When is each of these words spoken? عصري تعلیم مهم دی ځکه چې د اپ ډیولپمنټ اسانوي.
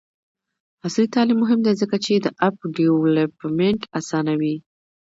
عصري 0.85 1.05
تعلیم 1.15 1.37
مهم 1.43 1.59
دی 1.65 1.73
ځکه 1.81 1.95
چې 2.05 2.13
د 2.15 2.27
اپ 2.47 2.55
ډیولپمنټ 2.75 3.81
اسانوي. 3.99 4.55